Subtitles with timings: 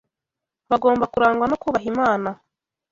[0.69, 2.29] Bagomba kurangwa no kubaha Imana